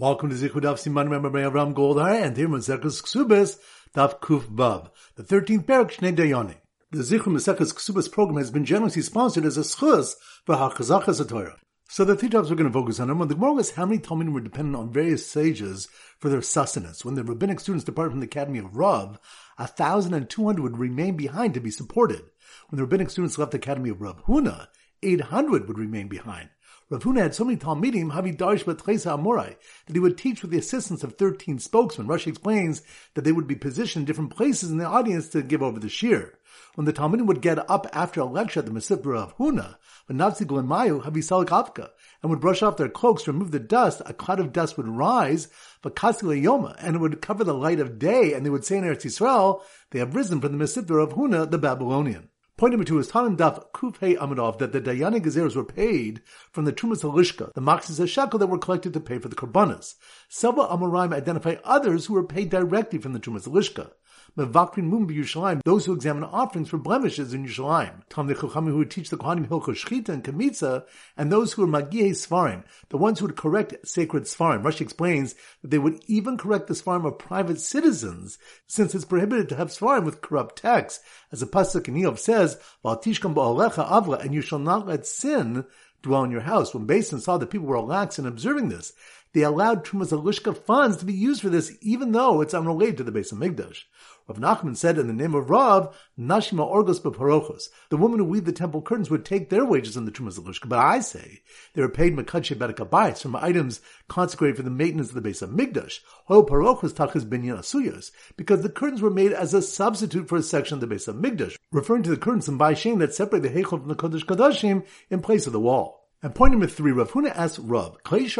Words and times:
Welcome 0.00 0.30
to 0.30 0.36
Zichud 0.36 0.62
Daf 0.62 0.78
Siman 0.78 1.10
by 1.10 1.40
Avram 1.40 1.74
Goldhar 1.74 2.22
and 2.22 2.36
here 2.36 2.46
Maseches 2.46 3.02
Ksubas 3.02 3.58
Daf 3.96 4.20
Kuf 4.20 4.42
Vav, 4.42 4.90
the 5.16 5.24
13th 5.24 5.64
parak 5.64 5.90
Shnei 5.90 6.14
Dayani. 6.14 6.54
The 6.92 6.98
Zichud 6.98 7.32
Maseches 7.32 7.74
Ksubas 7.74 8.08
program 8.08 8.38
has 8.38 8.52
been 8.52 8.64
generously 8.64 9.02
sponsored 9.02 9.44
as 9.44 9.56
a 9.56 9.62
schus 9.62 10.14
for 10.46 10.54
Hachazachas 10.54 11.28
Torah. 11.28 11.56
So 11.88 12.04
the 12.04 12.14
three 12.14 12.28
topics 12.28 12.48
we're 12.48 12.54
going 12.54 12.70
to 12.70 12.78
focus 12.78 13.00
on 13.00 13.10
are 13.10 13.26
the 13.26 13.34
Gemara 13.34 13.54
was 13.54 13.72
how 13.72 13.86
many 13.86 13.98
Talmidim 13.98 14.32
were 14.32 14.40
dependent 14.40 14.76
on 14.76 14.92
various 14.92 15.26
sages 15.26 15.88
for 16.20 16.28
their 16.28 16.42
sustenance. 16.42 17.04
When 17.04 17.16
the 17.16 17.24
rabbinic 17.24 17.58
students 17.58 17.84
departed 17.84 18.12
from 18.12 18.20
the 18.20 18.26
Academy 18.26 18.60
of 18.60 18.76
Rav, 18.76 19.18
a 19.58 19.66
thousand 19.66 20.14
and 20.14 20.30
two 20.30 20.44
hundred 20.44 20.62
would 20.62 20.78
remain 20.78 21.16
behind 21.16 21.54
to 21.54 21.60
be 21.60 21.72
supported. 21.72 22.22
When 22.68 22.76
the 22.76 22.84
rabbinic 22.84 23.10
students 23.10 23.36
left 23.36 23.50
the 23.50 23.58
Academy 23.58 23.90
of 23.90 24.00
Rav 24.00 24.24
Huna, 24.26 24.68
eight 25.02 25.22
hundred 25.22 25.66
would 25.66 25.76
remain 25.76 26.06
behind. 26.06 26.50
Rav 26.90 27.02
Huna 27.02 27.20
had 27.20 27.34
so 27.34 27.44
many 27.44 27.58
Talmidim, 27.58 28.12
Havi 28.12 28.34
Darsh 28.34 28.64
Batresa 28.64 29.18
Amorai, 29.18 29.56
that 29.86 29.92
he 29.94 30.00
would 30.00 30.16
teach 30.16 30.40
with 30.40 30.50
the 30.50 30.58
assistance 30.58 31.04
of 31.04 31.18
13 31.18 31.58
spokesmen. 31.58 32.06
Rashi 32.06 32.28
explains 32.28 32.80
that 33.12 33.24
they 33.24 33.32
would 33.32 33.46
be 33.46 33.54
positioned 33.54 34.04
in 34.04 34.06
different 34.06 34.34
places 34.34 34.70
in 34.70 34.78
the 34.78 34.86
audience 34.86 35.28
to 35.28 35.42
give 35.42 35.62
over 35.62 35.78
the 35.78 35.90
shir. 35.90 36.32
When 36.76 36.86
the 36.86 36.94
Talmidim 36.94 37.26
would 37.26 37.42
get 37.42 37.70
up 37.70 37.86
after 37.92 38.22
a 38.22 38.24
lecture 38.24 38.60
at 38.60 38.66
the 38.66 38.72
Mesivta 38.72 39.14
of 39.14 39.36
Huna, 39.36 39.76
Navzigul 40.08 40.60
and 40.60 40.68
Mayu, 40.68 41.02
Havi 41.02 41.18
Salik 41.18 41.48
Avka, 41.48 41.90
and 42.22 42.30
would 42.30 42.40
brush 42.40 42.62
off 42.62 42.78
their 42.78 42.88
cloaks 42.88 43.24
to 43.24 43.32
remove 43.32 43.50
the 43.50 43.58
dust, 43.58 44.00
a 44.06 44.14
cloud 44.14 44.40
of 44.40 44.54
dust 44.54 44.78
would 44.78 44.88
rise, 44.88 45.48
Vakasile 45.84 46.42
Yoma, 46.42 46.74
and 46.78 46.96
it 46.96 47.00
would 47.00 47.20
cover 47.20 47.44
the 47.44 47.52
light 47.52 47.80
of 47.80 47.98
day, 47.98 48.32
and 48.32 48.46
they 48.46 48.50
would 48.50 48.64
say 48.64 48.78
in 48.78 48.84
Eretz 48.84 49.04
Yisrael, 49.04 49.60
they 49.90 49.98
have 49.98 50.16
risen 50.16 50.40
from 50.40 50.56
the 50.56 50.64
Mesivta 50.64 51.02
of 51.02 51.12
Huna, 51.12 51.50
the 51.50 51.58
Babylonian. 51.58 52.30
Point 52.58 52.72
number 52.72 52.84
two 52.84 52.98
is 52.98 53.08
Tanim 53.08 53.36
Daf 53.36 53.70
Kufhei 53.70 54.16
Amadov 54.16 54.58
that 54.58 54.72
the 54.72 54.80
Dayani 54.80 55.20
Gezeros 55.20 55.54
were 55.54 55.62
paid 55.62 56.20
from 56.50 56.64
the 56.64 56.72
Trumas 56.72 57.04
Halishka, 57.04 57.54
the 57.54 57.60
Maxis 57.60 58.04
Shekel 58.08 58.40
that 58.40 58.48
were 58.48 58.58
collected 58.58 58.92
to 58.94 59.00
pay 59.00 59.20
for 59.20 59.28
the 59.28 59.36
Karbanas. 59.36 59.94
Several 60.28 60.66
Amoraim 60.66 61.14
identify 61.14 61.54
others 61.62 62.06
who 62.06 62.14
were 62.14 62.24
paid 62.24 62.50
directly 62.50 62.98
from 62.98 63.12
the 63.12 63.20
Trumas 63.20 63.46
Halishka. 63.46 63.92
Mevakrin 64.36 64.84
Mum 64.84 65.60
those 65.64 65.84
who 65.84 65.92
examine 65.92 66.24
offerings 66.24 66.68
for 66.68 66.78
blemishes 66.78 67.34
in 67.34 67.46
Yerushalayim. 67.46 68.02
Tam 68.08 68.28
Chachamim 68.28 68.68
who 68.68 68.78
would 68.78 68.90
teach 68.90 69.10
the 69.10 69.16
Kohanim 69.16 69.48
Hilchot 69.48 69.74
Shchita 69.74 70.10
and 70.10 70.24
Kamitza, 70.24 70.84
and 71.16 71.32
those 71.32 71.52
who 71.52 71.64
are 71.64 71.66
Magihei 71.66 72.10
Svarim, 72.10 72.64
the 72.88 72.98
ones 72.98 73.18
who 73.18 73.26
would 73.26 73.36
correct 73.36 73.74
sacred 73.86 74.24
Svarim. 74.24 74.62
Rashi 74.62 74.82
explains 74.82 75.34
that 75.62 75.70
they 75.70 75.78
would 75.78 76.00
even 76.06 76.36
correct 76.36 76.66
the 76.66 76.74
Svarim 76.74 77.06
of 77.06 77.18
private 77.18 77.60
citizens, 77.60 78.38
since 78.66 78.94
it's 78.94 79.04
prohibited 79.04 79.48
to 79.48 79.56
have 79.56 79.68
Svarim 79.68 80.04
with 80.04 80.20
corrupt 80.20 80.56
texts, 80.56 81.02
as 81.32 81.40
the 81.40 81.46
Pasuk 81.46 81.88
in 81.88 81.94
Iyov 81.94 82.18
says, 82.18 82.58
Valtishkam 82.84 83.34
Ba'alecha 83.34 83.88
Avla, 83.88 84.20
and 84.20 84.34
you 84.34 84.40
shall 84.40 84.58
not 84.58 84.86
let 84.86 85.06
sin 85.06 85.64
dwell 86.02 86.24
in 86.24 86.30
your 86.30 86.42
house. 86.42 86.74
When 86.74 86.86
Basin 86.86 87.20
saw 87.20 87.38
that 87.38 87.50
people 87.50 87.66
were 87.66 87.80
lax 87.80 88.18
in 88.18 88.26
observing 88.26 88.68
this, 88.68 88.92
they 89.32 89.42
allowed 89.42 89.84
Trumas 89.84 90.12
Alushka 90.12 90.56
funds 90.56 90.96
to 90.98 91.04
be 91.04 91.12
used 91.12 91.42
for 91.42 91.48
this, 91.48 91.76
even 91.80 92.12
though 92.12 92.40
it's 92.40 92.54
unrelated 92.54 92.98
to 92.98 93.04
the 93.04 93.12
base 93.12 93.32
of 93.32 93.38
Migdash. 93.38 93.82
Rav 94.28 94.38
Nachman 94.38 94.76
said 94.76 94.98
in 94.98 95.06
the 95.06 95.14
name 95.14 95.34
of 95.34 95.48
Rav, 95.48 95.96
Nashima 96.18 96.70
Orgos 96.70 97.00
Beparochos, 97.00 97.68
the 97.88 97.96
women 97.96 98.18
who 98.18 98.26
weave 98.26 98.44
the 98.44 98.52
temple 98.52 98.82
curtains 98.82 99.08
would 99.08 99.24
take 99.24 99.48
their 99.48 99.64
wages 99.64 99.96
in 99.96 100.04
the 100.04 100.10
Trumas 100.10 100.38
Alushka, 100.38 100.68
but 100.68 100.78
I 100.78 101.00
say 101.00 101.40
they 101.72 101.80
were 101.80 101.88
paid 101.88 102.14
Makadshe 102.14 102.54
Bedekabais 102.54 103.22
from 103.22 103.36
items 103.36 103.80
consecrated 104.06 104.56
for 104.56 104.62
the 104.62 104.70
maintenance 104.70 105.08
of 105.08 105.14
the 105.14 105.22
base 105.22 105.40
of 105.40 105.50
Migdash, 105.50 106.00
Hoil 106.26 106.44
Parochos 106.44 106.92
Tachas 106.92 107.24
Binyan 107.24 107.58
Asuyas, 107.58 108.10
because 108.36 108.62
the 108.62 108.68
curtains 108.68 109.00
were 109.00 109.10
made 109.10 109.32
as 109.32 109.54
a 109.54 109.62
substitute 109.62 110.28
for 110.28 110.36
a 110.36 110.42
section 110.42 110.74
of 110.74 110.80
the 110.82 110.86
base 110.86 111.08
of 111.08 111.16
Migdash, 111.16 111.56
referring 111.72 112.02
to 112.02 112.10
the 112.10 112.18
curtains 112.18 112.48
in 112.48 112.58
Baishin 112.58 112.98
that 112.98 113.14
separate 113.14 113.40
the 113.40 113.48
Heichel 113.48 113.80
from 113.80 113.88
the 113.88 113.94
Kodesh 113.94 114.26
Kodashim 114.26 114.84
in 115.08 115.20
place 115.20 115.46
of 115.46 115.54
the 115.54 115.60
wall. 115.60 115.97
And 116.20 116.34
point 116.34 116.50
number 116.50 116.66
three, 116.66 116.90
Rav 116.90 117.12
Huna 117.12 117.30
asks 117.30 117.60
Rav, 117.60 118.02
Kanshi 118.02 118.32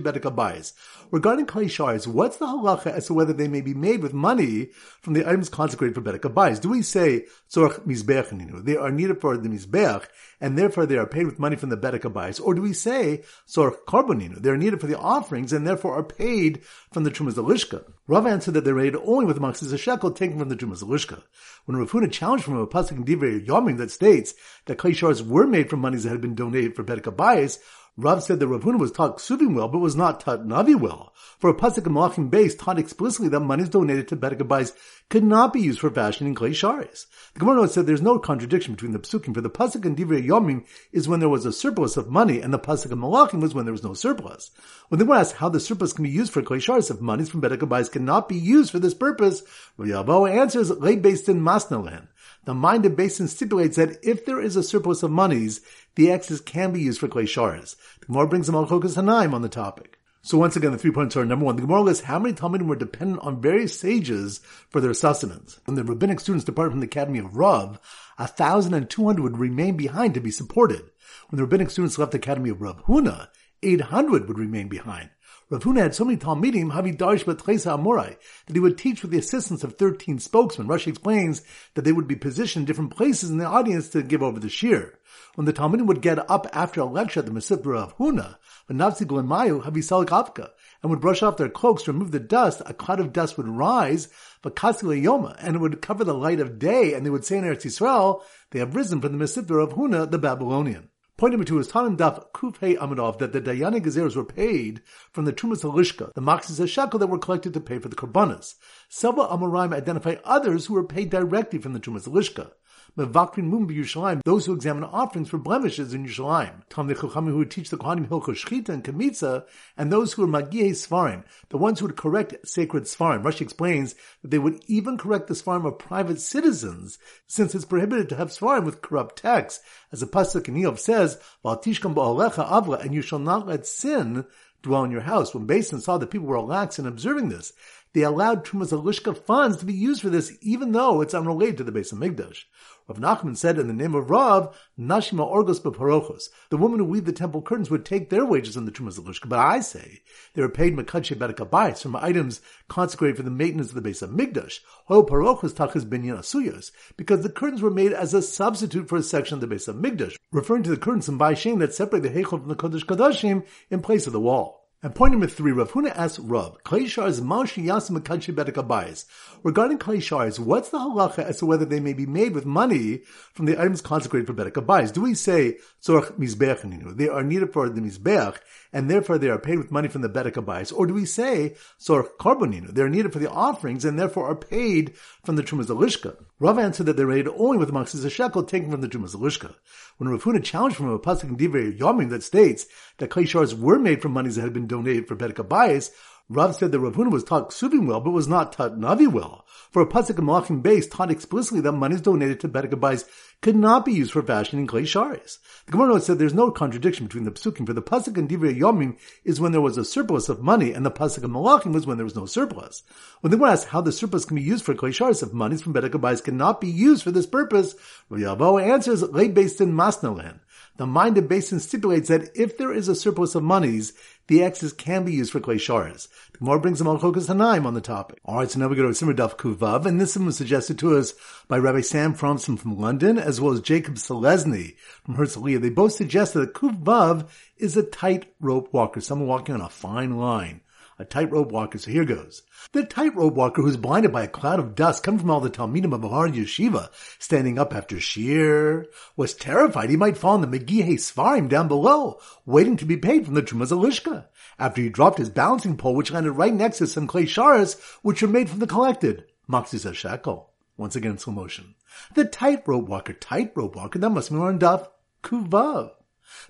Bedekabayis. 0.00 0.74
Regarding 1.10 1.44
Kleshars, 1.44 2.06
what's 2.06 2.36
the 2.36 2.46
halacha 2.46 2.86
as 2.86 3.08
to 3.08 3.14
whether 3.14 3.32
they 3.32 3.48
may 3.48 3.60
be 3.60 3.74
made 3.74 4.00
with 4.00 4.14
money 4.14 4.68
from 5.00 5.14
the 5.14 5.28
items 5.28 5.48
consecrated 5.48 5.96
for 5.96 6.02
Bedekabayis? 6.02 6.60
Do 6.60 6.68
we 6.68 6.82
say, 6.82 7.26
Tzorach 7.50 7.80
Mizbeach 7.80 8.64
they 8.64 8.76
are 8.76 8.92
needed 8.92 9.20
for 9.20 9.36
the 9.36 9.48
Mizbeach, 9.48 10.06
and 10.40 10.56
therefore 10.56 10.86
they 10.86 10.96
are 10.96 11.06
paid 11.06 11.26
with 11.26 11.40
money 11.40 11.56
from 11.56 11.70
the 11.70 11.76
Bedekabayis? 11.76 12.40
Or 12.40 12.54
do 12.54 12.62
we 12.62 12.74
say, 12.74 13.24
Tzorach 13.48 13.78
Karboninu, 13.88 14.40
they 14.40 14.50
are 14.50 14.56
needed 14.56 14.80
for 14.80 14.86
the 14.86 14.98
offerings, 14.98 15.52
and 15.52 15.66
therefore 15.66 15.96
are 15.96 16.04
paid 16.04 16.62
from 16.92 17.02
the 17.02 17.10
Trumas 17.10 17.34
Lishka? 17.34 17.82
Rav 18.06 18.24
answered 18.24 18.54
that 18.54 18.64
they're 18.64 18.72
made 18.76 18.94
only 18.94 19.26
with 19.26 19.40
Maxis 19.40 19.72
a 19.72 19.78
shekel 19.78 20.12
taken 20.12 20.38
from 20.38 20.48
the 20.48 20.56
Trumas 20.56 20.84
Lishka. 20.84 21.24
When 21.64 21.76
Rav 21.76 21.90
Huna 21.90 22.12
challenged 22.12 22.44
from 22.44 22.56
a 22.56 22.66
pasuk 22.68 22.92
in 22.92 23.04
Divrei 23.04 23.44
Yomim 23.44 23.78
that 23.78 23.90
states 23.90 24.34
that 24.66 24.78
Kleshars 24.78 25.26
were 25.26 25.48
made 25.48 25.68
from 25.68 25.80
monies 25.80 26.04
that 26.04 26.10
had 26.10 26.20
been 26.20 26.35
donated 26.36 26.76
for 26.76 26.84
Bedekabayis, 26.84 27.58
Rav 27.98 28.22
said 28.22 28.40
that 28.40 28.46
Rav 28.48 28.62
Huna 28.62 28.78
was 28.78 28.92
taught 28.92 29.16
Ksubim 29.16 29.54
well, 29.54 29.68
but 29.68 29.78
was 29.78 29.96
not 29.96 30.20
taught 30.20 30.46
Navi 30.46 30.78
well. 30.78 31.14
For 31.38 31.48
a 31.48 31.54
pasuk 31.54 31.86
in 31.86 31.94
Malachim 31.94 32.28
Beis 32.28 32.58
taught 32.58 32.78
explicitly 32.78 33.30
that 33.30 33.40
monies 33.40 33.70
donated 33.70 34.06
to 34.08 34.16
Bedekabais 34.18 34.74
could 35.08 35.24
not 35.24 35.54
be 35.54 35.60
used 35.60 35.80
for 35.80 35.88
fashioning 35.88 36.34
clay 36.34 36.50
sharis. 36.50 37.06
The 37.32 37.40
Gemara 37.40 37.68
said 37.68 37.86
there's 37.86 38.02
no 38.02 38.18
contradiction 38.18 38.74
between 38.74 38.92
the 38.92 38.98
pasukim. 38.98 39.32
For 39.32 39.40
the 39.40 39.48
pasuk 39.48 39.86
in 39.86 39.96
Divrei 39.96 40.26
Yomim 40.26 40.66
is 40.92 41.08
when 41.08 41.20
there 41.20 41.30
was 41.30 41.46
a 41.46 41.52
surplus 41.52 41.96
of 41.96 42.10
money, 42.10 42.42
and 42.42 42.52
the 42.52 42.58
pasuk 42.58 42.92
in 42.92 42.98
Malachim 42.98 43.40
was 43.40 43.54
when 43.54 43.64
there 43.64 43.72
was 43.72 43.82
no 43.82 43.94
surplus. 43.94 44.50
When 44.88 44.98
the 44.98 45.06
Gemara 45.06 45.20
asks 45.20 45.38
how 45.38 45.48
the 45.48 45.58
surplus 45.58 45.94
can 45.94 46.02
be 46.04 46.10
used 46.10 46.34
for 46.34 46.42
clay 46.42 46.58
sharis 46.58 46.90
if 46.90 47.00
monies 47.00 47.30
from 47.30 47.40
Bedekabais 47.40 47.90
cannot 47.90 48.28
be 48.28 48.36
used 48.36 48.72
for 48.72 48.78
this 48.78 48.92
purpose, 48.92 49.42
Rav 49.78 50.06
Yabo 50.06 50.30
answers, 50.30 50.70
lay 50.70 50.96
based 50.96 51.30
in 51.30 51.40
Masnalan. 51.40 52.08
The 52.46 52.54
mind 52.54 52.86
of 52.86 52.96
Basin 52.96 53.26
stipulates 53.28 53.76
that 53.76 53.98
if 54.04 54.24
there 54.24 54.40
is 54.40 54.54
a 54.54 54.62
surplus 54.62 55.02
of 55.02 55.10
monies, 55.10 55.60
the 55.96 56.12
excess 56.12 56.40
can 56.40 56.72
be 56.72 56.80
used 56.80 57.00
for 57.00 57.08
clay 57.08 57.26
shards. 57.26 57.76
The 58.00 58.06
Gemara 58.06 58.28
brings 58.28 58.48
a 58.48 58.52
Malchokas 58.52 58.94
Hanaim 58.94 59.34
on 59.34 59.42
the 59.42 59.48
topic. 59.48 59.98
So 60.22 60.38
once 60.38 60.56
again, 60.56 60.70
the 60.72 60.78
three 60.78 60.92
points 60.92 61.16
are 61.16 61.24
number 61.24 61.44
one. 61.44 61.56
The 61.56 61.62
Gemara 61.62 61.82
lists 61.82 62.04
how 62.04 62.20
many 62.20 62.34
Talmidim 62.34 62.68
were 62.68 62.76
dependent 62.76 63.20
on 63.22 63.40
various 63.40 63.78
sages 63.78 64.40
for 64.70 64.80
their 64.80 64.94
sustenance. 64.94 65.58
When 65.64 65.74
the 65.74 65.84
rabbinic 65.84 66.20
students 66.20 66.44
departed 66.44 66.70
from 66.70 66.80
the 66.80 66.86
Academy 66.86 67.18
of 67.18 67.36
Rav, 67.36 67.80
a 68.16 68.28
thousand 68.28 68.74
and 68.74 68.88
two 68.88 69.04
hundred 69.04 69.22
would 69.22 69.38
remain 69.38 69.76
behind 69.76 70.14
to 70.14 70.20
be 70.20 70.30
supported. 70.30 70.82
When 71.28 71.36
the 71.36 71.42
rabbinic 71.42 71.70
students 71.70 71.98
left 71.98 72.12
the 72.12 72.18
Academy 72.18 72.50
of 72.50 72.60
Rav 72.60 72.84
Huna, 72.86 73.28
eight 73.62 73.80
hundred 73.80 74.28
would 74.28 74.38
remain 74.38 74.68
behind. 74.68 75.10
Rav 75.48 75.62
Huna 75.62 75.78
had 75.78 75.94
so 75.94 76.04
many 76.04 76.18
Talmidim, 76.18 76.72
Havi 76.72 76.96
Darsh 76.96 77.22
Batresa 77.22 77.78
Amorai, 77.78 78.16
that 78.46 78.56
he 78.56 78.58
would 78.58 78.76
teach 78.76 79.02
with 79.02 79.12
the 79.12 79.18
assistance 79.18 79.62
of 79.62 79.76
13 79.76 80.18
spokesmen. 80.18 80.66
Rashi 80.66 80.88
explains 80.88 81.42
that 81.74 81.82
they 81.82 81.92
would 81.92 82.08
be 82.08 82.16
positioned 82.16 82.62
in 82.62 82.66
different 82.66 82.96
places 82.96 83.30
in 83.30 83.38
the 83.38 83.44
audience 83.44 83.88
to 83.90 84.02
give 84.02 84.24
over 84.24 84.40
the 84.40 84.48
shir. 84.48 84.98
When 85.36 85.44
the 85.44 85.52
Talmidim 85.52 85.86
would 85.86 86.02
get 86.02 86.28
up 86.28 86.48
after 86.52 86.80
a 86.80 86.84
lecture 86.84 87.20
at 87.20 87.26
the 87.26 87.32
Mesivta 87.32 87.76
of 87.76 87.96
Huna, 87.96 88.38
and 88.68 88.80
Mayu, 88.80 89.62
Havi 89.62 89.84
Salik 89.84 90.06
Avka, 90.06 90.50
and 90.82 90.90
would 90.90 91.00
brush 91.00 91.22
off 91.22 91.36
their 91.36 91.48
cloaks 91.48 91.84
to 91.84 91.92
remove 91.92 92.10
the 92.10 92.18
dust, 92.18 92.60
a 92.66 92.74
cloud 92.74 92.98
of 92.98 93.12
dust 93.12 93.36
would 93.36 93.46
rise, 93.46 94.08
Vakasile 94.42 95.00
Yoma, 95.00 95.36
and 95.38 95.54
it 95.54 95.60
would 95.60 95.80
cover 95.80 96.02
the 96.02 96.12
light 96.12 96.40
of 96.40 96.58
day, 96.58 96.94
and 96.94 97.06
they 97.06 97.10
would 97.10 97.24
say 97.24 97.38
in 97.38 97.44
Eretz 97.44 97.64
Yisrael, 97.64 98.20
they 98.50 98.58
have 98.58 98.74
risen 98.74 99.00
from 99.00 99.16
the 99.16 99.24
Mesivta 99.24 99.62
of 99.62 99.74
Huna, 99.74 100.10
the 100.10 100.18
Babylonian. 100.18 100.88
Point 101.18 101.32
number 101.32 101.46
two 101.46 101.58
is 101.58 101.68
Tanim 101.68 101.96
Daf 101.96 102.30
Kufhei 102.32 102.76
Amadov 102.76 103.16
that 103.20 103.32
the 103.32 103.40
Dayani 103.40 103.80
Gezeros 103.80 104.16
were 104.16 104.24
paid 104.24 104.82
from 105.12 105.24
the 105.24 105.32
Trumas 105.32 105.62
Halishka, 105.62 106.12
the 106.12 106.20
Maxis 106.20 106.68
Shekel 106.68 106.98
that 106.98 107.06
were 107.06 107.18
collected 107.18 107.54
to 107.54 107.60
pay 107.60 107.78
for 107.78 107.88
the 107.88 107.96
Karbanas. 107.96 108.56
Several 108.90 109.26
Amoraim 109.26 109.72
identify 109.72 110.16
others 110.24 110.66
who 110.66 110.74
were 110.74 110.84
paid 110.84 111.08
directly 111.08 111.58
from 111.58 111.72
the 111.72 111.80
Trumas 111.80 112.06
Halishka. 112.06 112.50
Mevakrin 112.96 113.44
Mum 113.44 113.68
Yerushalayim, 113.68 114.22
those 114.24 114.46
who 114.46 114.54
examine 114.54 114.84
offerings 114.84 115.28
for 115.28 115.38
blemishes 115.38 115.92
in 115.92 116.06
Yerushalayim. 116.06 116.62
Tam 116.70 116.88
Chachamim 116.88 117.28
who 117.28 117.38
would 117.38 117.50
teach 117.50 117.70
the 117.70 117.76
Kohanim 117.76 118.08
Hilchot 118.08 118.36
Shchita 118.36 118.70
and 118.70 118.84
Kamitza, 118.84 119.44
and 119.76 119.92
those 119.92 120.12
who 120.12 120.24
are 120.24 120.26
Magihei 120.26 120.70
Svarim, 120.70 121.24
the 121.50 121.58
ones 121.58 121.80
who 121.80 121.86
would 121.86 121.96
correct 121.96 122.34
sacred 122.48 122.84
Svarim. 122.84 123.22
Rashi 123.22 123.42
explains 123.42 123.94
that 124.22 124.30
they 124.30 124.38
would 124.38 124.62
even 124.66 124.96
correct 124.96 125.28
the 125.28 125.34
Svarim 125.34 125.66
of 125.66 125.78
private 125.78 126.20
citizens, 126.20 126.98
since 127.26 127.54
it's 127.54 127.64
prohibited 127.64 128.08
to 128.08 128.16
have 128.16 128.28
Svarim 128.28 128.64
with 128.64 128.82
corrupt 128.82 129.16
texts, 129.16 129.62
as 129.92 130.00
the 130.00 130.06
Pasuk 130.06 130.48
in 130.48 130.54
Iyov 130.54 130.78
says, 130.78 131.18
Valtishkam 131.44 131.94
Ba'alecha 131.94 132.48
Avla, 132.48 132.80
and 132.80 132.94
you 132.94 133.02
shall 133.02 133.18
not 133.18 133.46
let 133.46 133.66
sin 133.66 134.24
dwell 134.62 134.84
in 134.84 134.90
your 134.90 135.02
house. 135.02 135.34
When 135.34 135.46
Basin 135.46 135.80
saw 135.80 135.98
that 135.98 136.10
people 136.10 136.26
were 136.26 136.40
lax 136.40 136.78
in 136.78 136.86
observing 136.86 137.28
this, 137.28 137.52
they 137.96 138.02
allowed 138.02 138.44
Trumas 138.44 138.78
Alushka 138.78 139.16
funds 139.16 139.56
to 139.56 139.64
be 139.64 139.72
used 139.72 140.02
for 140.02 140.10
this, 140.10 140.36
even 140.42 140.72
though 140.72 141.00
it's 141.00 141.14
unrelated 141.14 141.56
to 141.56 141.64
the 141.64 141.72
base 141.72 141.92
of 141.92 141.98
Migdash. 141.98 142.44
Rav 142.86 142.98
Nachman 142.98 143.38
said 143.38 143.58
in 143.58 143.68
the 143.68 143.72
name 143.72 143.94
of 143.94 144.10
Rav, 144.10 144.54
Nashima 144.78 145.26
Orgos 145.26 145.62
Beparochos, 145.62 146.28
the 146.50 146.58
women 146.58 146.78
who 146.78 146.84
weave 146.84 147.06
the 147.06 147.12
temple 147.14 147.40
curtains 147.40 147.70
would 147.70 147.86
take 147.86 148.10
their 148.10 148.26
wages 148.26 148.54
in 148.54 148.66
the 148.66 148.70
Trumas 148.70 149.00
Alushka, 149.00 149.30
but 149.30 149.38
I 149.38 149.60
say 149.60 150.02
they 150.34 150.42
were 150.42 150.50
paid 150.50 150.76
Makadshe 150.76 151.16
Bedekabais 151.16 151.80
from 151.80 151.96
items 151.96 152.42
consecrated 152.68 153.16
for 153.16 153.22
the 153.22 153.30
maintenance 153.30 153.70
of 153.70 153.76
the 153.76 153.80
base 153.80 154.02
of 154.02 154.10
Migdash, 154.10 154.60
Hoil 154.84 155.06
Parochos 155.06 155.54
Tachas 155.54 155.86
Binyan 155.86 156.70
because 156.98 157.22
the 157.22 157.30
curtains 157.30 157.62
were 157.62 157.70
made 157.70 157.94
as 157.94 158.12
a 158.12 158.20
substitute 158.20 158.90
for 158.90 158.98
a 158.98 159.02
section 159.02 159.36
of 159.36 159.40
the 159.40 159.46
base 159.46 159.68
of 159.68 159.76
Migdash, 159.76 160.16
referring 160.32 160.64
to 160.64 160.70
the 160.70 160.76
curtains 160.76 161.08
in 161.08 161.18
Baishin 161.18 161.60
that 161.60 161.72
separate 161.72 162.02
the 162.02 162.10
Heichel 162.10 162.40
from 162.40 162.48
the 162.48 162.56
Kodesh 162.56 162.84
Kodashim 162.84 163.46
in 163.70 163.80
place 163.80 164.06
of 164.06 164.12
the 164.12 164.20
wall. 164.20 164.55
And 164.82 164.94
point 164.94 165.12
number 165.12 165.26
three, 165.26 165.52
Rav 165.52 165.72
Huna 165.72 165.90
asks 165.96 166.18
Rav, 166.18 166.58
Makachi 166.62 168.34
Bedek 168.34 169.04
Regarding 169.42 169.78
Klei 169.78 170.38
what's 170.38 170.68
the 170.68 170.78
halacha 170.78 171.20
as 171.20 171.38
to 171.38 171.46
whether 171.46 171.64
they 171.64 171.80
may 171.80 171.94
be 171.94 172.04
made 172.04 172.34
with 172.34 172.44
money 172.44 173.00
from 173.32 173.46
the 173.46 173.58
items 173.58 173.80
consecrated 173.80 174.26
for 174.26 174.34
Bedek 174.34 174.92
Do 174.92 175.00
we 175.00 175.14
say, 175.14 175.56
Tzorach 175.82 176.18
Mizbeach 176.18 176.96
They 176.98 177.08
are 177.08 177.22
needed 177.22 177.54
for 177.54 177.70
the 177.70 177.80
Mizbeach, 177.80 178.36
and 178.70 178.90
therefore 178.90 179.16
they 179.16 179.30
are 179.30 179.38
paid 179.38 179.56
with 179.56 179.70
money 179.70 179.88
from 179.88 180.02
the 180.02 180.10
Bedek 180.10 180.72
Or 180.76 180.86
do 180.86 180.92
we 180.92 181.06
say, 181.06 181.56
Tzorach 181.80 182.10
Karboninu? 182.20 182.74
They 182.74 182.82
are 182.82 182.90
needed 182.90 183.14
for 183.14 183.18
the 183.18 183.30
offerings, 183.30 183.86
and 183.86 183.98
therefore 183.98 184.28
are 184.28 184.36
paid 184.36 184.94
from 185.24 185.36
the 185.36 185.42
Trumas 185.42 185.66
Alishka. 185.66 186.16
Rav 186.38 186.58
answered 186.58 186.84
that 186.84 186.98
they're 186.98 187.06
made 187.06 187.28
only 187.28 187.56
with 187.56 187.72
the 187.72 188.06
a 188.06 188.10
shekel 188.10 188.42
taken 188.42 188.70
from 188.70 188.82
the 188.82 188.88
Trumas 188.88 189.14
Alishka. 189.14 189.54
When 189.96 190.10
Rav 190.10 190.22
Huna 190.22 190.44
challenged 190.44 190.76
from 190.76 190.90
a 190.90 190.98
pasuk 190.98 191.24
in 191.24 191.36
Divrei 191.38 191.78
Yomim 191.78 192.10
that 192.10 192.22
states 192.22 192.66
that 192.98 193.08
Klei 193.08 193.54
were 193.54 193.78
made 193.78 194.02
from 194.02 194.12
monies 194.12 194.36
that 194.36 194.42
had 194.42 194.52
been 194.52 194.65
donated 194.66 195.08
for 195.08 195.16
Bedek 195.16 195.34
Abayis, 195.34 195.90
Rav 196.28 196.56
said 196.56 196.72
that 196.72 196.80
Rav 196.80 196.94
Huna 196.94 197.12
was 197.12 197.22
taught 197.22 197.50
Ksubim 197.50 197.86
well, 197.86 198.00
but 198.00 198.10
was 198.10 198.26
not 198.26 198.52
taught 198.52 198.76
Navi 198.76 199.06
well. 199.06 199.44
For 199.70 199.80
a 199.80 199.86
pasuk 199.86 200.18
in 200.18 200.24
Malachim 200.24 200.60
Beis 200.60 200.90
taught 200.90 201.08
explicitly 201.08 201.60
that 201.60 201.70
monies 201.70 202.00
donated 202.00 202.40
to 202.40 202.48
Bedek 202.48 203.04
could 203.42 203.54
not 203.54 203.84
be 203.84 203.92
used 203.92 204.10
for 204.10 204.22
fashioning 204.22 204.66
clay 204.66 204.82
sharis. 204.82 205.38
The 205.66 205.72
Gemara 205.72 206.00
said 206.00 206.18
there's 206.18 206.34
no 206.34 206.50
contradiction 206.50 207.06
between 207.06 207.22
the 207.22 207.30
psukim. 207.30 207.64
For 207.64 207.74
the 207.74 207.82
pasuk 207.82 208.18
in 208.18 208.26
Divrei 208.26 208.58
Yomim 208.58 208.96
is 209.22 209.40
when 209.40 209.52
there 209.52 209.60
was 209.60 209.78
a 209.78 209.84
surplus 209.84 210.28
of 210.28 210.42
money, 210.42 210.72
and 210.72 210.84
the 210.84 210.90
pasuk 210.90 211.22
in 211.22 211.30
Malachim 211.30 211.72
was 211.72 211.86
when 211.86 211.96
there 211.96 212.04
was 212.04 212.16
no 212.16 212.26
surplus. 212.26 212.82
When 213.20 213.30
the 213.30 213.36
Gemara 213.36 213.52
asks 213.52 213.70
how 213.70 213.80
the 213.80 213.92
surplus 213.92 214.24
can 214.24 214.34
be 214.34 214.42
used 214.42 214.64
for 214.64 214.74
clay 214.74 214.90
sharis, 214.90 215.22
if 215.22 215.32
monies 215.32 215.62
from 215.62 215.74
Bedek 215.74 216.24
cannot 216.24 216.60
be 216.60 216.68
used 216.68 217.04
for 217.04 217.12
this 217.12 217.26
purpose, 217.26 217.76
Rav 218.08 218.38
Yabo 218.38 218.60
answers, 218.60 219.02
lay 219.02 219.28
based 219.28 219.60
in 219.60 219.72
Masnalan. 219.72 220.40
The 220.76 220.86
mind 220.86 221.16
of 221.16 221.28
Basin 221.28 221.58
stipulates 221.58 222.08
that 222.08 222.36
if 222.36 222.58
there 222.58 222.72
is 222.72 222.88
a 222.88 222.94
surplus 222.94 223.34
of 223.34 223.42
monies, 223.42 223.94
the 224.26 224.42
excess 224.42 224.72
can 224.72 225.04
be 225.04 225.12
used 225.12 225.32
for 225.32 225.40
clay 225.40 225.56
sharas. 225.56 226.08
The 226.32 226.38
Gemara 226.38 226.60
brings 226.60 226.78
them 226.78 226.88
Malchokas 226.88 227.28
Hanaim 227.28 227.64
on 227.64 227.72
the 227.72 227.80
topic. 227.80 228.18
Alright, 228.26 228.50
so 228.50 228.58
now 228.58 228.68
we 228.68 228.76
go 228.76 228.82
to 228.82 228.94
Simmer 228.94 229.14
Daf 229.14 229.36
Kuvav, 229.36 229.86
and 229.86 229.98
this 229.98 230.16
one 230.16 230.26
was 230.26 230.36
suggested 230.36 230.78
to 230.80 230.96
us 230.96 231.14
by 231.48 231.56
Rabbi 231.56 231.80
Sam 231.80 232.14
Fromson 232.14 232.58
from 232.58 232.78
London, 232.78 233.18
as 233.18 233.40
well 233.40 233.54
as 233.54 233.62
Jacob 233.62 233.94
Selesny 233.94 234.76
from 235.04 235.16
Herzliya. 235.16 235.62
They 235.62 235.70
both 235.70 235.92
suggested 235.92 236.40
that 236.40 236.54
Kuvav 236.54 237.26
is 237.56 237.76
a 237.76 237.82
tight 237.82 238.34
rope 238.38 238.72
walker, 238.74 239.00
someone 239.00 239.28
walking 239.28 239.54
on 239.54 239.62
a 239.62 239.70
fine 239.70 240.18
line 240.18 240.60
a 240.98 241.04
tightrope 241.04 241.52
walker. 241.52 241.78
So 241.78 241.90
here 241.90 242.04
goes. 242.04 242.42
The 242.72 242.84
tightrope 242.84 243.34
walker 243.34 243.62
who's 243.62 243.76
blinded 243.76 244.12
by 244.12 244.24
a 244.24 244.28
cloud 244.28 244.58
of 244.58 244.74
dust 244.74 245.02
coming 245.02 245.20
from 245.20 245.30
all 245.30 245.40
the 245.40 245.50
Talmidim 245.50 245.94
of 245.94 246.00
Bahar 246.00 246.28
Yeshiva, 246.28 246.90
standing 247.18 247.58
up 247.58 247.74
after 247.74 248.00
Shir, 248.00 248.86
was 249.16 249.34
terrified 249.34 249.90
he 249.90 249.96
might 249.96 250.16
fall 250.16 250.42
in 250.42 250.48
the 250.48 250.58
Megihe 250.58 250.94
Svarim 250.94 251.48
down 251.48 251.68
below, 251.68 252.18
waiting 252.44 252.76
to 252.78 252.84
be 252.84 252.96
paid 252.96 253.24
from 253.24 253.34
the 253.34 253.42
Trumas 253.42 253.72
Alishka, 253.72 254.26
after 254.58 254.80
he 254.80 254.88
dropped 254.88 255.18
his 255.18 255.30
balancing 255.30 255.76
pole 255.76 255.94
which 255.94 256.10
landed 256.10 256.32
right 256.32 256.54
next 256.54 256.78
to 256.78 256.86
some 256.86 257.06
clay 257.06 257.24
sharas 257.24 257.80
which 258.02 258.22
were 258.22 258.28
made 258.28 258.48
from 258.48 258.60
the 258.60 258.66
collected 258.66 259.24
Maxis 259.48 259.92
shekel. 259.94 260.52
Once 260.76 260.96
again 260.96 261.16
slow 261.18 261.32
motion. 261.32 261.74
The 262.14 262.24
tightrope 262.24 262.88
walker, 262.88 263.14
tightrope 263.14 263.76
walker, 263.76 263.98
that 263.98 264.10
must 264.10 264.30
be 264.30 264.36
on 264.36 264.58
Daf 264.58 264.88
Kuvav. 265.22 265.92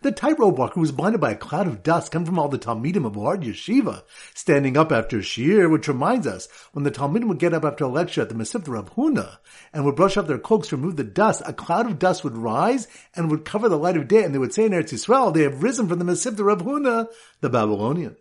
The 0.03 0.13
tightrope 0.13 0.59
walker 0.59 0.81
was 0.81 0.93
blinded 0.93 1.21
by 1.21 1.33
a 1.33 1.37
cloud 1.37 1.67
of 1.67 1.83
dust 1.83 2.13
coming 2.13 2.27
from 2.27 2.39
all 2.39 2.49
the 2.49 2.59
Talmidim 2.59 3.05
of 3.05 3.17
Lard 3.17 3.43
Yeshiva, 3.43 4.03
standing 4.35 4.77
up 4.77 4.93
after 4.93 5.23
Shir, 5.23 5.69
which 5.69 5.89
reminds 5.89 6.27
us, 6.27 6.49
when 6.73 6.85
the 6.85 6.91
Talmidim 6.91 7.29
would 7.29 7.39
get 7.39 7.55
up 7.55 7.65
after 7.65 7.85
a 7.85 7.89
lecture 7.89 8.23
at 8.23 8.29
the 8.29 8.35
Mesivta 8.35 8.69
Rav 8.69 8.95
Huna, 8.95 9.39
and 9.73 9.85
would 9.85 9.97
brush 9.97 10.17
off 10.17 10.27
their 10.27 10.39
cloaks 10.39 10.69
to 10.69 10.77
remove 10.77 10.97
the 10.97 11.05
dust, 11.05 11.43
a 11.47 11.53
cloud 11.53 11.87
of 11.87 11.99
dust 11.99 12.25
would 12.25 12.37
rise 12.37 12.89
and 13.15 13.31
would 13.31 13.45
cover 13.45 13.69
the 13.69 13.79
light 13.79 13.97
of 13.97 14.09
day, 14.09 14.23
and 14.25 14.35
they 14.35 14.39
would 14.39 14.55
say 14.55 14.67
in 14.67 14.73
Eretz 14.73 14.93
Yisrael, 14.93 15.33
they 15.33 15.43
have 15.43 15.63
risen 15.63 15.89
from 15.89 15.99
the 15.99 16.05
Mesivta 16.05 16.45
Rav 16.45 16.63
Huna, 16.63 17.09
the 17.41 17.51
Babylonian. 17.51 18.17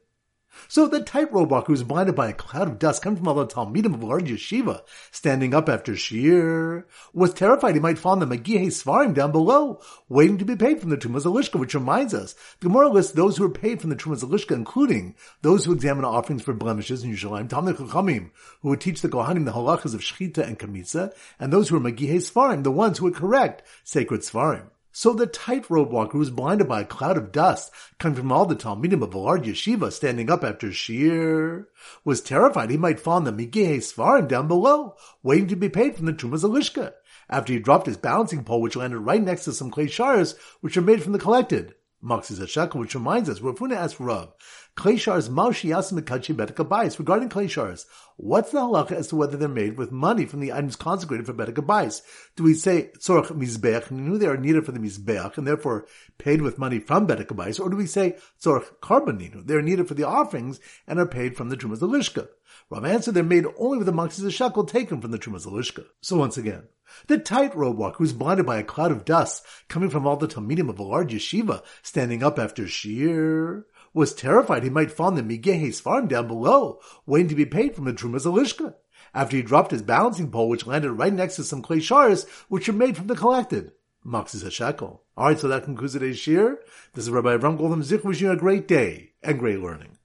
So 0.67 0.87
the 0.87 1.01
tightrope 1.01 1.49
walker 1.49 1.71
was 1.71 1.83
blinded 1.83 2.15
by 2.15 2.29
a 2.29 2.33
cloud 2.33 2.67
of 2.67 2.79
dust 2.79 3.01
coming 3.01 3.17
from 3.17 3.27
all 3.27 3.35
the 3.35 3.47
Talmidim 3.47 3.93
of 3.93 4.03
large 4.03 4.29
yeshiva, 4.29 4.81
standing 5.11 5.53
up 5.53 5.69
after 5.69 5.95
Shir, 5.95 6.85
was 7.13 7.33
terrified 7.33 7.75
he 7.75 7.81
might 7.81 7.97
find 7.97 8.21
the 8.21 8.25
Megihe 8.25 8.67
Svarim 8.67 9.13
down 9.13 9.31
below, 9.31 9.79
waiting 10.09 10.37
to 10.37 10.45
be 10.45 10.55
paid 10.55 10.79
from 10.79 10.89
the 10.89 10.97
Trumas 10.97 11.25
Alishka, 11.25 11.59
which 11.59 11.75
reminds 11.75 12.13
us, 12.13 12.33
the 12.59 12.67
Gemara 12.67 12.89
lists 12.89 13.13
those 13.13 13.37
who 13.37 13.45
are 13.45 13.49
paid 13.49 13.81
from 13.81 13.89
the 13.89 13.95
Trumas 13.95 14.23
Alishka, 14.23 14.55
including 14.55 15.15
those 15.41 15.65
who 15.65 15.73
examine 15.73 16.05
offerings 16.05 16.41
for 16.41 16.53
blemishes 16.53 17.03
in 17.03 17.11
Yerushalayim, 17.11 17.49
Talmud 17.49 17.77
Chachamim, 17.77 18.31
who 18.61 18.69
would 18.69 18.81
teach 18.81 19.01
the 19.01 19.09
Kohanim 19.09 19.45
the 19.45 19.51
halachas 19.53 19.93
of 19.93 20.01
Shechita 20.01 20.45
and 20.45 20.59
Kamitza, 20.59 21.13
and 21.39 21.51
those 21.51 21.69
who 21.69 21.77
are 21.77 21.79
Megihe 21.79 22.15
Svarim, 22.15 22.63
the 22.63 22.71
ones 22.71 22.97
who 22.97 23.05
would 23.05 23.15
correct 23.15 23.63
sacred 23.83 24.21
Svarim. 24.21 24.69
So 24.97 25.11
the 25.11 25.27
tightrope 25.27 25.89
walker 25.89 26.17
was 26.17 26.29
blinded 26.29 26.69
by 26.69 26.79
a 26.79 26.85
cloud 26.85 27.17
of 27.17 27.33
dust 27.33 27.69
coming 27.99 28.15
from 28.15 28.31
all 28.31 28.45
the 28.45 28.55
Talmidim 28.55 29.03
of 29.03 29.11
Valard 29.11 29.43
Yeshiva 29.43 29.91
standing 29.91 30.29
up 30.29 30.41
after 30.41 30.71
Shir, 30.71 31.67
was 32.05 32.21
terrified 32.21 32.69
he 32.69 32.77
might 32.77 33.01
fall 33.01 33.19
the 33.19 33.33
Migehe 33.33 33.79
Svarim 33.79 34.29
down 34.29 34.47
below, 34.47 34.95
waiting 35.21 35.49
to 35.49 35.57
be 35.57 35.67
paid 35.67 35.97
from 35.97 36.05
the 36.05 36.13
Trumas 36.13 36.45
Alishka, 36.45 36.93
after 37.29 37.51
he 37.51 37.59
dropped 37.59 37.87
his 37.87 37.97
balancing 37.97 38.45
pole 38.45 38.61
which 38.61 38.77
landed 38.77 38.99
right 38.99 39.21
next 39.21 39.43
to 39.43 39.51
some 39.51 39.69
clay 39.69 39.87
shards 39.87 40.35
which 40.61 40.77
are 40.77 40.81
made 40.81 41.03
from 41.03 41.11
the 41.11 41.19
collected. 41.19 41.75
Maxis 42.01 42.47
Shekel, 42.47 42.79
which 42.79 42.95
reminds 42.95 43.29
us, 43.29 43.41
Rav 43.41 43.55
Huna 43.55 43.75
asked 43.75 43.99
Rav, 43.99 44.33
Kleshars 44.75 45.29
Maushi 45.29 45.69
Yasimikachi 45.69 46.35
Betakabayis. 46.35 46.99
Regarding 46.99 47.29
Kleshars, 47.29 47.85
what's 48.17 48.51
the 48.51 48.59
halacha 48.59 48.91
as 48.91 49.07
to 49.07 49.15
whether 49.15 49.37
they're 49.37 49.47
made 49.47 49.77
with 49.77 49.89
money 49.89 50.25
from 50.25 50.41
the 50.41 50.51
items 50.51 50.75
consecrated 50.75 51.25
for 51.25 51.33
Betakabayis? 51.33 52.01
Do 52.35 52.43
we 52.43 52.53
say 52.53 52.91
Tzorach 52.97 53.27
Mizbeach, 53.27 53.89
knew 53.89 54.17
they 54.17 54.27
are 54.27 54.35
needed 54.35 54.65
for 54.65 54.73
the 54.73 54.79
Mizbeach, 54.79 55.37
and 55.37 55.47
therefore 55.47 55.87
paid 56.17 56.41
with 56.41 56.59
money 56.59 56.79
from 56.79 57.07
Betakabayis, 57.07 57.59
or 57.59 57.69
do 57.69 57.77
we 57.77 57.85
say 57.85 58.17
Tzorach 58.43 58.65
Karboninu, 58.81 59.47
they 59.47 59.55
are 59.55 59.61
needed 59.61 59.87
for 59.87 59.93
the 59.93 60.03
offerings 60.03 60.59
and 60.85 60.99
are 60.99 61.05
paid 61.05 61.37
from 61.37 61.47
the 61.47 61.55
Trumas 61.55 61.79
Lishka? 61.79 62.27
Rav 62.69 62.83
answered 62.83 63.13
they're 63.13 63.23
made 63.23 63.45
only 63.57 63.77
with 63.77 63.87
the 63.87 63.93
Maxis 63.93 64.29
Shekel 64.31 64.65
taken 64.65 64.99
from 64.99 65.11
the 65.11 65.19
Trumas 65.19 65.45
Lishka. 65.45 65.85
So 66.01 66.17
once 66.17 66.37
again, 66.37 66.63
the 67.07 67.17
tightrope 67.17 67.77
walker 67.77 67.97
who's 67.97 68.13
blinded 68.13 68.45
by 68.45 68.57
a 68.57 68.63
cloud 68.63 68.91
of 68.91 69.05
dust 69.05 69.45
coming 69.69 69.89
from 69.89 70.05
all 70.05 70.17
the 70.17 70.27
Talmidim 70.27 70.69
of 70.69 70.79
a 70.79 70.83
large 70.83 71.13
yeshiva 71.13 71.63
standing 71.81 72.23
up 72.23 72.37
after 72.37 72.67
Shir 72.67 73.65
was 73.95 74.13
terrified 74.13 74.61
he 74.61 74.69
might 74.69 74.91
find 74.91 75.17
the 75.17 75.23
Migehe's 75.23 75.79
farm 75.79 76.07
down 76.07 76.27
below, 76.27 76.79
waiting 77.05 77.29
to 77.29 77.35
be 77.35 77.45
paid 77.45 77.73
from 77.73 77.85
the 77.85 77.93
Trumas 77.93 78.25
Alishka, 78.25 78.75
after 79.13 79.37
he 79.37 79.41
dropped 79.41 79.71
his 79.71 79.81
balancing 79.81 80.29
pole, 80.29 80.49
which 80.49 80.67
landed 80.67 80.91
right 80.91 81.13
next 81.13 81.37
to 81.37 81.43
some 81.43 81.61
clay 81.61 81.79
shards, 81.79 82.25
which 82.49 82.67
are 82.67 82.73
made 82.73 82.97
from 82.97 83.07
the 83.07 83.15
collected. 83.15 83.71
Maxis 84.05 84.51
shekel. 84.51 85.03
Alright, 85.17 85.39
so 85.39 85.47
that 85.47 85.63
concludes 85.63 85.93
today's 85.93 86.19
shir. 86.19 86.59
This 86.93 87.05
is 87.05 87.09
Rabbi 87.09 87.37
Avram 87.37 87.57
Goldham 87.57 87.81
Zich 87.81 88.03
wishing 88.03 88.27
you 88.27 88.33
a 88.33 88.37
great 88.37 88.67
day 88.67 89.13
and 89.23 89.39
great 89.39 89.61
learning. 89.61 89.97